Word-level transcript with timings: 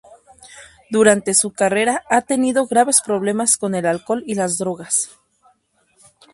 Durante 0.89 1.35
su 1.35 1.51
carrera 1.51 2.03
ha 2.09 2.21
tenido 2.23 2.65
graves 2.65 3.03
problemas 3.05 3.55
con 3.55 3.75
el 3.75 3.85
alcohol 3.85 4.23
y 4.25 4.33
las 4.33 4.57
drogas. 4.57 5.11